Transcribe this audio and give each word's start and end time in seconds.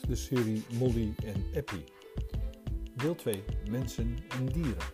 de 0.00 0.14
serie 0.14 0.62
Molly 0.78 1.14
en 1.24 1.44
Eppie. 1.52 1.84
Deel 2.96 3.14
2: 3.14 3.44
Mensen 3.70 4.16
en 4.38 4.46
dieren. 4.46 4.84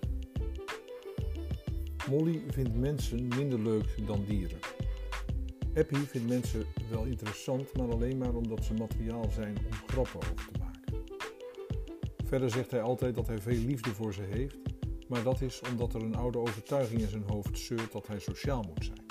Molly 2.09 2.43
vindt 2.49 2.75
mensen 2.77 3.29
minder 3.29 3.61
leuk 3.61 4.07
dan 4.07 4.25
dieren. 4.25 4.59
Eppie 5.75 5.99
vindt 5.99 6.29
mensen 6.29 6.65
wel 6.91 7.05
interessant, 7.05 7.77
maar 7.77 7.91
alleen 7.91 8.19
maar 8.19 8.35
omdat 8.35 8.65
ze 8.65 8.75
materiaal 8.75 9.31
zijn 9.31 9.57
om 9.57 9.73
grappen 9.87 10.17
over 10.17 10.35
te 10.35 10.59
maken. 10.59 11.05
Verder 12.25 12.51
zegt 12.51 12.71
hij 12.71 12.83
altijd 12.83 13.15
dat 13.15 13.27
hij 13.27 13.41
veel 13.41 13.65
liefde 13.65 13.91
voor 13.91 14.15
ze 14.15 14.23
heeft, 14.23 14.59
maar 15.09 15.23
dat 15.23 15.41
is 15.41 15.61
omdat 15.71 15.95
er 15.95 16.03
een 16.03 16.17
oude 16.17 16.39
overtuiging 16.39 17.01
in 17.01 17.09
zijn 17.09 17.25
hoofd 17.27 17.59
zeurt 17.59 17.93
dat 17.93 18.07
hij 18.07 18.19
sociaal 18.19 18.63
moet 18.63 18.85
zijn. 18.85 19.07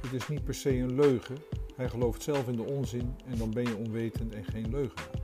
Het 0.00 0.12
is 0.12 0.28
niet 0.28 0.44
per 0.44 0.54
se 0.54 0.76
een 0.76 0.94
leugen, 0.94 1.36
hij 1.80 1.88
gelooft 1.88 2.22
zelf 2.22 2.48
in 2.48 2.56
de 2.56 2.62
onzin 2.62 3.14
en 3.26 3.38
dan 3.38 3.50
ben 3.50 3.62
je 3.62 3.76
onwetend 3.76 4.34
en 4.34 4.44
geen 4.44 4.70
leugenaar. 4.70 5.20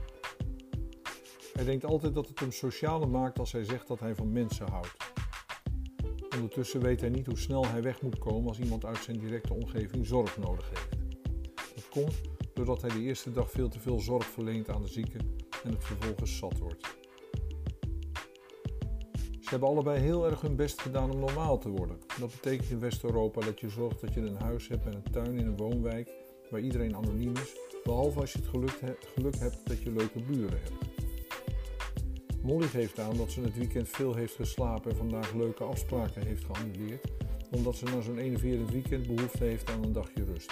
Hij 1.53 1.65
denkt 1.65 1.85
altijd 1.85 2.13
dat 2.13 2.27
het 2.27 2.39
hem 2.39 2.51
socialer 2.51 3.09
maakt 3.09 3.39
als 3.39 3.51
hij 3.51 3.63
zegt 3.63 3.87
dat 3.87 3.99
hij 3.99 4.15
van 4.15 4.31
mensen 4.31 4.69
houdt. 4.69 4.95
Ondertussen 6.35 6.81
weet 6.81 7.01
hij 7.01 7.09
niet 7.09 7.25
hoe 7.25 7.37
snel 7.37 7.67
hij 7.67 7.81
weg 7.81 8.01
moet 8.01 8.19
komen 8.19 8.47
als 8.47 8.59
iemand 8.59 8.85
uit 8.85 8.97
zijn 8.97 9.19
directe 9.19 9.53
omgeving 9.53 10.05
zorg 10.05 10.37
nodig 10.37 10.69
heeft. 10.69 10.89
Dat 11.75 11.89
komt 11.89 12.21
doordat 12.53 12.81
hij 12.81 12.89
de 12.89 13.01
eerste 13.01 13.31
dag 13.31 13.51
veel 13.51 13.69
te 13.69 13.79
veel 13.79 13.99
zorg 13.99 14.25
verleent 14.25 14.69
aan 14.69 14.81
de 14.81 14.87
zieke 14.87 15.17
en 15.63 15.71
het 15.71 15.83
vervolgens 15.83 16.37
zat 16.37 16.57
wordt. 16.57 16.95
Ze 19.39 19.49
hebben 19.49 19.69
allebei 19.69 19.99
heel 19.99 20.25
erg 20.25 20.41
hun 20.41 20.55
best 20.55 20.81
gedaan 20.81 21.11
om 21.11 21.19
normaal 21.19 21.57
te 21.57 21.69
worden. 21.69 21.97
Dat 22.19 22.31
betekent 22.31 22.69
in 22.69 22.79
West-Europa 22.79 23.41
dat 23.41 23.59
je 23.59 23.69
zorgt 23.69 24.01
dat 24.01 24.13
je 24.13 24.19
een 24.19 24.41
huis 24.41 24.67
hebt 24.67 24.85
en 24.85 24.93
een 24.93 25.11
tuin 25.11 25.37
in 25.37 25.45
een 25.45 25.57
woonwijk 25.57 26.25
waar 26.49 26.61
iedereen 26.61 26.95
anoniem 26.95 27.35
is, 27.35 27.55
behalve 27.83 28.19
als 28.19 28.33
je 28.33 28.39
het 28.39 28.47
geluk, 29.13 29.39
hebt 29.39 29.67
dat 29.67 29.81
je 29.81 29.91
leuke 29.91 30.19
buren 30.19 30.59
hebt. 30.59 30.85
Molly 32.41 32.67
geeft 32.67 32.99
aan 32.99 33.17
dat 33.17 33.31
ze 33.31 33.41
het 33.41 33.57
weekend 33.57 33.89
veel 33.89 34.15
heeft 34.15 34.35
geslapen 34.35 34.91
en 34.91 34.97
vandaag 34.97 35.33
leuke 35.33 35.63
afspraken 35.63 36.25
heeft 36.25 36.45
geannuleerd, 36.45 37.07
omdat 37.51 37.75
ze 37.75 37.85
na 37.85 38.01
zo'n 38.01 38.17
enerverend 38.17 38.71
weekend 38.71 39.07
behoefte 39.15 39.43
heeft 39.43 39.69
aan 39.69 39.83
een 39.83 39.91
dagje 39.93 40.23
rust. 40.23 40.51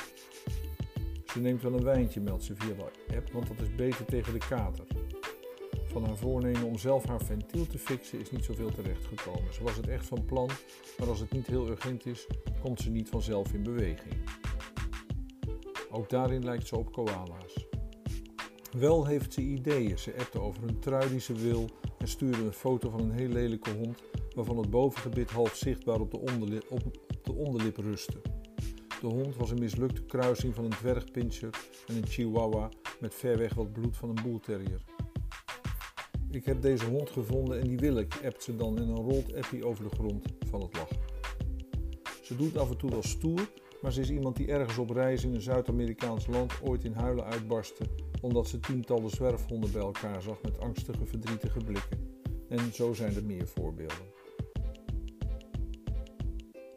Ze 1.25 1.39
neemt 1.39 1.61
wel 1.61 1.73
een 1.73 1.83
wijntje, 1.83 2.21
meldt 2.21 2.43
ze 2.43 2.55
via 2.55 2.73
de 2.75 3.15
app, 3.15 3.31
want 3.31 3.47
dat 3.47 3.59
is 3.59 3.75
beter 3.75 4.05
tegen 4.05 4.33
de 4.33 4.47
kater. 4.49 4.85
Van 5.85 6.05
haar 6.05 6.17
voornemen 6.17 6.63
om 6.63 6.77
zelf 6.77 7.05
haar 7.05 7.21
ventiel 7.21 7.67
te 7.67 7.77
fixen 7.77 8.19
is 8.19 8.31
niet 8.31 8.45
zoveel 8.45 8.71
terechtgekomen. 8.71 9.53
Ze 9.53 9.63
was 9.63 9.75
het 9.75 9.87
echt 9.87 10.05
van 10.05 10.25
plan, 10.25 10.49
maar 10.97 11.07
als 11.07 11.19
het 11.19 11.31
niet 11.31 11.47
heel 11.47 11.67
urgent 11.67 12.05
is, 12.05 12.27
komt 12.61 12.81
ze 12.81 12.89
niet 12.89 13.09
vanzelf 13.09 13.53
in 13.53 13.63
beweging. 13.63 14.13
Ook 15.95 16.09
daarin 16.09 16.43
lijkt 16.43 16.67
ze 16.67 16.77
op 16.77 16.91
koala's. 16.91 17.67
Wel 18.77 19.05
heeft 19.05 19.33
ze 19.33 19.41
ideeën. 19.41 19.99
Ze 19.99 20.15
appte 20.19 20.39
over 20.39 20.63
een 20.63 20.79
trui 20.79 21.09
die 21.09 21.19
ze 21.19 21.33
wil 21.33 21.69
en 21.97 22.07
stuurde 22.07 22.43
een 22.43 22.53
foto 22.53 22.89
van 22.89 22.99
een 22.99 23.11
heel 23.11 23.27
lelijke 23.27 23.71
hond 23.71 24.03
waarvan 24.35 24.57
het 24.57 24.69
bovengebit 24.69 25.31
half 25.31 25.55
zichtbaar 25.55 25.99
op 25.99 26.11
de, 26.11 26.19
onderlip, 26.19 26.65
op 26.69 26.81
de 27.23 27.33
onderlip 27.33 27.77
rustte. 27.77 28.21
De 29.01 29.07
hond 29.07 29.35
was 29.35 29.51
een 29.51 29.59
mislukte 29.59 30.03
kruising 30.03 30.55
van 30.55 30.63
een 30.63 30.69
dwergpinscher 30.69 31.69
en 31.87 31.95
een 31.95 32.07
chihuahua 32.07 32.69
met 32.99 33.13
ver 33.13 33.37
weg 33.37 33.53
wat 33.53 33.73
bloed 33.73 33.97
van 33.97 34.09
een 34.09 34.23
boelterrier. 34.23 34.81
Ik 36.29 36.45
heb 36.45 36.61
deze 36.61 36.85
hond 36.85 37.09
gevonden 37.09 37.59
en 37.59 37.67
die 37.67 37.77
wil 37.77 37.97
ik, 37.97 38.19
appt 38.25 38.43
ze 38.43 38.55
dan 38.55 38.77
en 38.77 38.87
dan 38.87 39.09
rolt 39.09 39.35
Appie 39.35 39.65
over 39.65 39.83
de 39.89 39.95
grond 39.95 40.25
van 40.49 40.61
het 40.61 40.77
lachen. 40.77 40.97
Ze 42.23 42.35
doet 42.35 42.57
af 42.57 42.69
en 42.69 42.77
toe 42.77 42.89
wel 42.89 43.03
stoer, 43.03 43.49
maar 43.85 43.93
ze 43.93 44.01
is 44.01 44.09
iemand 44.09 44.35
die 44.35 44.47
ergens 44.47 44.77
op 44.77 44.89
reis 44.89 45.23
in 45.23 45.33
een 45.33 45.41
Zuid-Amerikaans 45.41 46.27
land 46.27 46.53
ooit 46.61 46.83
in 46.83 46.93
huilen 46.93 47.25
uitbarstte 47.25 47.85
omdat 48.21 48.47
ze 48.47 48.59
tientallen 48.59 49.09
zwerfhonden 49.09 49.71
bij 49.71 49.81
elkaar 49.81 50.21
zag 50.21 50.41
met 50.41 50.59
angstige, 50.59 51.05
verdrietige 51.05 51.59
blikken. 51.59 51.99
En 52.49 52.73
zo 52.73 52.93
zijn 52.93 53.15
er 53.15 53.25
meer 53.25 53.47
voorbeelden. 53.47 54.05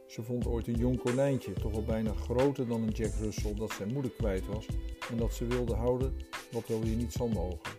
Ze 0.07 0.23
vond 0.23 0.47
ooit 0.47 0.67
een 0.67 0.77
jong 0.77 0.99
konijntje, 0.99 1.53
toch 1.53 1.75
al 1.75 1.83
bijna 1.83 2.13
groter 2.13 2.69
dan 2.69 2.83
een 2.83 2.93
Jack 2.93 3.13
Russell, 3.21 3.55
dat 3.55 3.73
zijn 3.73 3.93
moeder 3.93 4.11
kwijt 4.11 4.47
was 4.47 4.67
en 5.11 5.17
dat 5.17 5.35
ze 5.35 5.47
wilde 5.47 5.75
houden, 5.75 6.13
wat 6.53 6.67
wel 6.67 6.81
weer 6.81 6.97
niet 6.97 7.13
zal 7.13 7.29
mogen. 7.29 7.73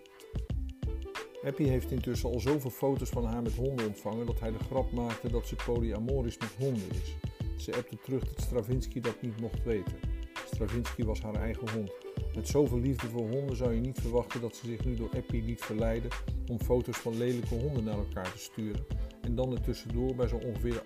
Appie 1.43 1.69
heeft 1.69 1.91
intussen 1.91 2.29
al 2.29 2.39
zoveel 2.39 2.71
foto's 2.71 3.09
van 3.09 3.25
haar 3.25 3.41
met 3.41 3.55
honden 3.55 3.87
ontvangen 3.87 4.25
dat 4.25 4.39
hij 4.39 4.51
de 4.51 4.63
grap 4.63 4.91
maakte 4.91 5.29
dat 5.29 5.47
ze 5.47 5.55
polyamorisch 5.55 6.37
met 6.37 6.55
honden 6.57 6.89
is. 6.89 7.15
Ze 7.59 7.75
appte 7.75 7.97
terug 8.03 8.23
dat 8.23 8.43
Stravinsky 8.43 8.99
dat 8.99 9.21
niet 9.21 9.41
mocht 9.41 9.63
weten. 9.63 9.99
Stravinsky 10.45 11.03
was 11.03 11.21
haar 11.21 11.35
eigen 11.35 11.71
hond. 11.71 11.91
Met 12.35 12.47
zoveel 12.47 12.79
liefde 12.79 13.07
voor 13.07 13.29
honden 13.29 13.55
zou 13.55 13.73
je 13.73 13.79
niet 13.79 13.99
verwachten 13.99 14.41
dat 14.41 14.55
ze 14.55 14.65
zich 14.65 14.85
nu 14.85 14.95
door 14.95 15.09
Appie 15.15 15.43
liet 15.43 15.61
verleiden 15.61 16.11
om 16.47 16.61
foto's 16.61 16.97
van 16.97 17.17
lelijke 17.17 17.55
honden 17.55 17.83
naar 17.83 17.97
elkaar 17.97 18.31
te 18.31 18.37
sturen. 18.37 18.85
En 19.21 19.35
dan 19.35 19.51
er 19.51 19.61
tussendoor 19.61 20.15
bij 20.15 20.27
zo 20.27 20.35
ongeveer 20.35 20.83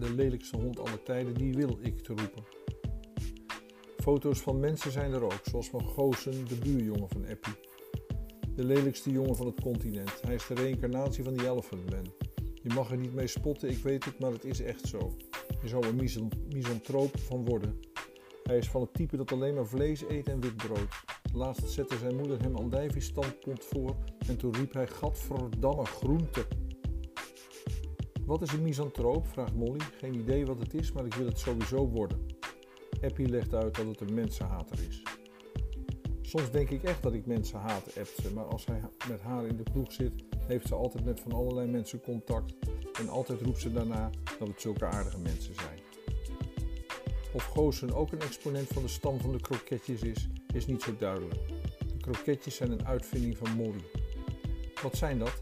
de 0.00 0.14
lelijkste 0.14 0.56
hond 0.56 0.78
aller 0.78 1.02
tijden, 1.02 1.34
die 1.34 1.54
wil 1.54 1.78
ik 1.80 2.00
te 2.00 2.14
roepen. 2.14 2.44
Foto's 3.96 4.40
van 4.40 4.60
mensen 4.60 4.92
zijn 4.92 5.12
er 5.12 5.22
ook, 5.22 5.40
zoals 5.42 5.68
van 5.68 5.88
Goosen, 5.88 6.48
de 6.48 6.54
buurjongen 6.54 7.08
van 7.08 7.26
Appie. 7.28 7.54
De 8.54 8.64
lelijkste 8.64 9.10
jongen 9.10 9.36
van 9.36 9.46
het 9.46 9.60
continent. 9.60 10.22
Hij 10.22 10.34
is 10.34 10.46
de 10.46 10.54
reïncarnatie 10.54 11.24
van 11.24 11.34
die 11.34 11.48
elephantman. 11.48 12.12
Je 12.62 12.74
mag 12.74 12.90
er 12.90 12.98
niet 12.98 13.14
mee 13.14 13.26
spotten, 13.26 13.68
ik 13.68 13.78
weet 13.78 14.04
het, 14.04 14.18
maar 14.18 14.32
het 14.32 14.44
is 14.44 14.60
echt 14.60 14.86
zo. 14.86 15.16
Je 15.66 15.72
zou 15.72 15.86
er 15.86 16.10
misantroop 16.52 17.18
van 17.18 17.44
worden. 17.44 17.80
Hij 18.42 18.56
is 18.56 18.68
van 18.68 18.80
het 18.80 18.94
type 18.94 19.16
dat 19.16 19.32
alleen 19.32 19.54
maar 19.54 19.66
vlees 19.66 20.08
eet 20.08 20.28
en 20.28 20.40
wit 20.40 20.56
brood. 20.56 21.04
Laatst 21.32 21.70
zette 21.70 21.98
zijn 21.98 22.16
moeder 22.16 22.42
hem 22.42 22.56
andijvie-standpunt 22.56 23.64
voor 23.64 23.96
en 24.26 24.36
toen 24.36 24.54
riep 24.54 24.72
hij: 24.72 24.86
Gadverdamme 24.86 25.84
groente. 25.84 26.46
Wat 28.26 28.42
is 28.42 28.52
een 28.52 28.62
misantroop? 28.62 29.26
vraagt 29.26 29.54
Molly. 29.54 29.80
Geen 29.98 30.14
idee 30.14 30.46
wat 30.46 30.58
het 30.58 30.74
is, 30.74 30.92
maar 30.92 31.04
ik 31.04 31.14
wil 31.14 31.26
het 31.26 31.38
sowieso 31.38 31.88
worden. 31.88 32.26
Appie 33.02 33.28
legt 33.28 33.54
uit 33.54 33.74
dat 33.74 33.86
het 33.86 34.00
een 34.00 34.14
mensenhater 34.14 34.78
is. 34.88 35.02
Soms 36.20 36.50
denk 36.50 36.70
ik 36.70 36.82
echt 36.82 37.02
dat 37.02 37.12
ik 37.12 37.26
mensen 37.26 37.58
haat, 37.58 37.98
appt 37.98 38.34
maar 38.34 38.44
als 38.44 38.66
hij 38.66 38.80
met 39.08 39.20
haar 39.20 39.46
in 39.46 39.56
de 39.56 39.62
kroeg 39.62 39.92
zit, 39.92 40.24
heeft 40.46 40.66
ze 40.66 40.74
altijd 40.74 41.04
met 41.04 41.20
van 41.20 41.32
allerlei 41.32 41.70
mensen 41.70 42.00
contact 42.00 42.54
en 43.00 43.08
altijd 43.08 43.40
roept 43.40 43.60
ze 43.60 43.72
daarna 43.72 44.10
dat 44.38 44.48
het 44.48 44.60
zulke 44.60 44.86
aardige 44.86 45.18
mensen 45.18 45.54
zijn. 45.54 45.78
Of 47.32 47.44
Goosen 47.44 47.94
ook 47.94 48.12
een 48.12 48.20
exponent 48.20 48.68
van 48.68 48.82
de 48.82 48.88
stam 48.88 49.20
van 49.20 49.32
de 49.32 49.40
kroketjes 49.40 50.02
is, 50.02 50.28
is 50.54 50.66
niet 50.66 50.82
zo 50.82 50.96
duidelijk. 50.98 51.40
De 51.78 51.96
kroketjes 52.00 52.56
zijn 52.56 52.70
een 52.70 52.86
uitvinding 52.86 53.36
van 53.36 53.56
Molly. 53.56 53.84
Wat 54.82 54.96
zijn 54.96 55.18
dat? 55.18 55.38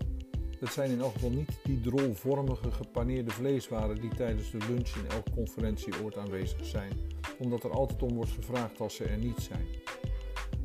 Het 0.58 0.72
zijn 0.72 0.90
in 0.90 1.00
elk 1.00 1.12
geval 1.12 1.30
niet 1.30 1.50
die 1.64 1.80
drolvormige 1.80 2.70
gepaneerde 2.70 3.30
vleeswaren 3.30 4.00
die 4.00 4.14
tijdens 4.14 4.50
de 4.50 4.58
lunch 4.68 4.88
in 4.88 5.08
elk 5.10 5.30
conferentieoord 5.34 6.16
aanwezig 6.16 6.64
zijn, 6.64 6.92
omdat 7.38 7.64
er 7.64 7.70
altijd 7.70 8.02
om 8.02 8.14
wordt 8.14 8.30
gevraagd 8.30 8.80
als 8.80 8.94
ze 8.94 9.04
er 9.04 9.18
niet 9.18 9.40
zijn. 9.40 9.66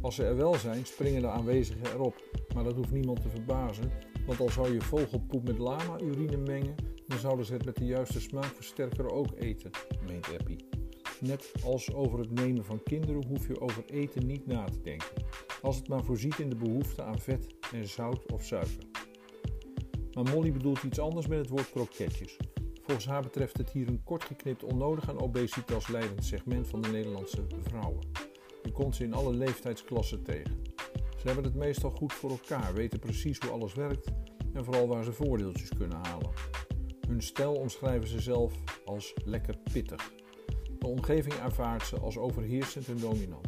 Als 0.01 0.15
ze 0.15 0.23
er 0.23 0.35
wel 0.35 0.55
zijn, 0.55 0.85
springen 0.85 1.21
de 1.21 1.27
aanwezigen 1.27 1.93
erop, 1.93 2.15
maar 2.53 2.63
dat 2.63 2.75
hoeft 2.75 2.91
niemand 2.91 3.21
te 3.21 3.29
verbazen, 3.29 3.91
want 4.29 4.41
al 4.41 4.49
zou 4.49 4.73
je 4.73 4.81
vogelpoep 4.81 5.43
met 5.43 5.57
lama-urine 5.57 6.37
mengen, 6.37 6.75
dan 7.07 7.19
zouden 7.19 7.45
ze 7.45 7.53
het 7.53 7.65
met 7.65 7.75
de 7.75 7.85
juiste 7.85 8.21
smaakversterker 8.21 9.11
ook 9.11 9.27
eten, 9.37 9.71
meent 10.07 10.27
Eppie. 10.27 10.65
Net 11.19 11.51
als 11.63 11.93
over 11.93 12.19
het 12.19 12.31
nemen 12.31 12.65
van 12.65 12.83
kinderen 12.83 13.25
hoef 13.27 13.47
je 13.47 13.61
over 13.61 13.83
eten 13.85 14.25
niet 14.25 14.47
na 14.47 14.63
te 14.63 14.81
denken, 14.81 15.25
als 15.61 15.75
het 15.75 15.87
maar 15.87 16.03
voorziet 16.03 16.39
in 16.39 16.49
de 16.49 16.55
behoefte 16.55 17.03
aan 17.03 17.19
vet 17.19 17.47
en 17.73 17.87
zout 17.87 18.31
of 18.31 18.43
suiker. 18.43 18.83
Maar 20.13 20.23
Molly 20.23 20.51
bedoelt 20.51 20.83
iets 20.83 20.99
anders 20.99 21.27
met 21.27 21.39
het 21.39 21.49
woord 21.49 21.71
kroketjes. 21.71 22.37
Volgens 22.81 23.05
haar 23.05 23.21
betreft 23.21 23.57
het 23.57 23.71
hier 23.71 23.87
een 23.87 24.03
kort 24.03 24.23
geknipt 24.23 24.63
onnodig 24.63 25.09
aan 25.09 25.21
obesitas 25.21 25.87
leidend 25.87 26.25
segment 26.25 26.67
van 26.67 26.81
de 26.81 26.89
Nederlandse 26.89 27.45
vrouwen. 27.61 28.07
Je 28.63 28.71
komt 28.71 28.95
ze 28.95 29.03
in 29.03 29.13
alle 29.13 29.33
leeftijdsklassen 29.33 30.23
tegen. 30.23 30.68
Ze 31.19 31.25
hebben 31.25 31.43
het 31.43 31.55
meestal 31.55 31.89
goed 31.89 32.13
voor 32.13 32.29
elkaar, 32.29 32.73
weten 32.73 32.99
precies 32.99 33.39
hoe 33.39 33.51
alles 33.51 33.73
werkt 33.73 34.07
en 34.53 34.63
vooral 34.63 34.87
waar 34.87 35.03
ze 35.03 35.11
voordeeltjes 35.11 35.69
kunnen 35.69 35.97
halen. 36.01 36.31
Hun 37.07 37.21
stijl 37.21 37.53
omschrijven 37.53 38.07
ze 38.07 38.19
zelf 38.19 38.53
als 38.85 39.13
lekker 39.25 39.57
pittig. 39.73 40.11
De 40.79 40.87
omgeving 40.87 41.33
ervaart 41.33 41.85
ze 41.85 41.99
als 41.99 42.17
overheersend 42.17 42.87
en 42.87 42.97
dominant. 42.97 43.47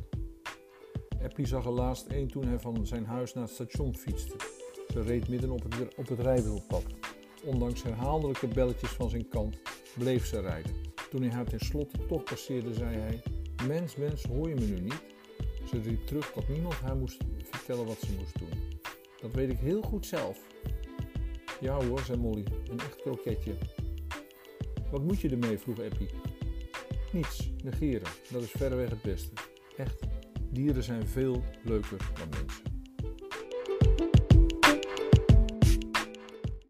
Eppie 1.19 1.47
zag 1.47 1.65
er 1.65 1.71
laatst 1.71 2.05
een 2.09 2.27
toen 2.27 2.47
hij 2.47 2.59
van 2.59 2.85
zijn 2.85 3.05
huis 3.05 3.33
naar 3.33 3.43
het 3.43 3.53
station 3.53 3.95
fietste. 3.95 4.35
Ze 4.93 5.01
reed 5.01 5.27
midden 5.27 5.51
op 5.51 5.63
het, 5.63 5.95
op 5.95 6.07
het 6.07 6.19
rijwielpad. 6.19 6.83
Ondanks 7.45 7.83
herhaaldelijke 7.83 8.47
belletjes 8.47 8.89
van 8.89 9.09
zijn 9.09 9.27
kant 9.27 9.57
bleef 9.97 10.25
ze 10.25 10.39
rijden. 10.39 10.71
Toen 11.09 11.21
hij 11.21 11.31
haar 11.31 11.45
tenslotte 11.45 12.05
toch 12.05 12.23
passeerde, 12.23 12.73
zei 12.73 12.95
hij: 12.95 13.21
Mens, 13.67 13.95
mens, 13.95 14.23
hoor 14.23 14.49
je 14.49 14.55
me 14.55 14.65
nu 14.65 14.79
niet? 14.79 15.01
Ze 15.65 15.81
riep 15.81 16.05
terug 16.05 16.33
dat 16.33 16.47
niemand 16.47 16.73
haar 16.73 16.95
moest 16.95 17.23
vertellen 17.51 17.85
wat 17.85 17.99
ze 17.99 18.13
moest 18.17 18.39
doen. 18.39 18.79
Dat 19.21 19.31
weet 19.31 19.49
ik 19.51 19.59
heel 19.59 19.81
goed 19.81 20.05
zelf. 20.05 20.39
Ja 21.59 21.83
hoor, 21.83 21.99
zei 21.99 22.17
Molly, 22.17 22.45
een 22.69 22.79
echt 22.79 22.95
kroketje. 22.95 23.53
Wat 24.91 25.03
moet 25.03 25.19
je 25.19 25.29
ermee? 25.29 25.57
vroeg 25.57 25.79
Eppie. 25.79 26.09
Niets, 27.11 27.49
negeren, 27.63 28.11
dat 28.29 28.41
is 28.41 28.51
verreweg 28.51 28.89
het 28.89 29.01
beste. 29.01 29.31
Echt, 29.77 29.99
dieren 30.49 30.83
zijn 30.83 31.07
veel 31.07 31.43
leuker 31.63 31.97
dan 32.13 32.29
mensen. 32.29 32.70